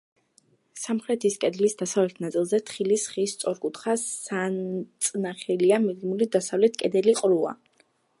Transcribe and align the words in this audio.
სამხრეთის 0.83 1.35
კედლის 1.41 1.75
დასავლეთ 1.81 2.15
ნაწილზე, 2.23 2.59
თხილის 2.69 3.03
ხის 3.15 3.35
სწორკუთხა 3.37 3.95
საწნახელია 4.05 5.79
მიდგმული, 5.85 6.29
დასავლეთ 6.37 6.81
კედელი 6.83 7.15
ყრუა. 7.21 7.55